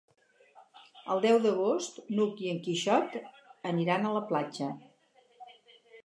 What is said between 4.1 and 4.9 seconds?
la platja.